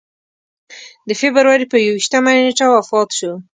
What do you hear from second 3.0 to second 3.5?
شو.